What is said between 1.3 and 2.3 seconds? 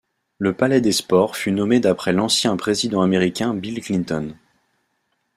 fut nommé d'après